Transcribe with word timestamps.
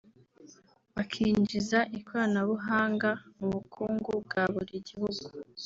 bakinjiza 0.95 1.79
ikoranabuhanga 1.97 3.09
mu 3.37 3.47
bukungu 3.53 4.11
bwa 4.25 4.43
buri 4.53 4.75
gihugu 4.87 5.25